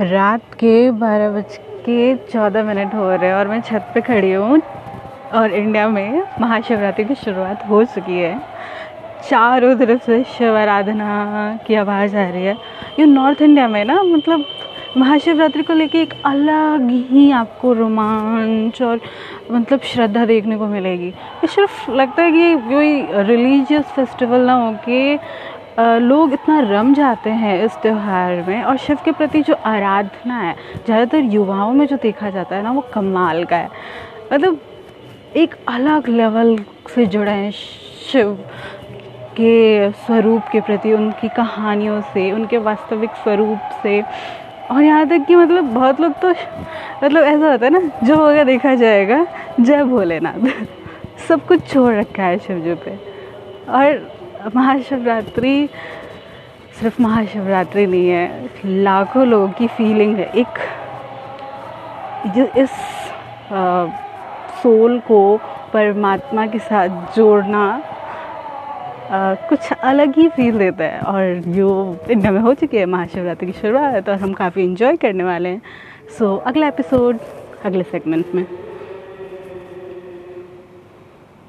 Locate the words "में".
5.88-6.22, 13.68-13.84, 28.48-28.62, 31.72-31.86, 72.32-72.40, 78.34-78.69